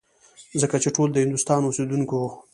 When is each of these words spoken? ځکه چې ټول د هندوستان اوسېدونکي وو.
ځکه 0.61 0.75
چې 0.83 0.89
ټول 0.95 1.09
د 1.11 1.17
هندوستان 1.23 1.59
اوسېدونکي 1.63 2.13
وو. 2.17 2.29